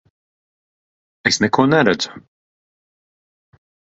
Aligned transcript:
Es 1.31 1.37
neko 1.43 1.65
neredzu! 1.73 2.15